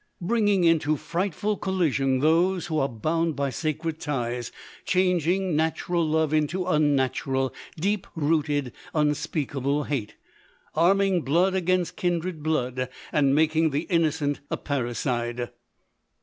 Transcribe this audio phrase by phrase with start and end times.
[0.19, 4.51] Bringing into frightful collision those who are ©©© bound by sacred ties—
[4.83, 10.15] changing natural love into unnatural, deep rooted, unspeakable hate—
[10.75, 15.51] arming blood against kindred blood— and ©© making the innocent a parricide.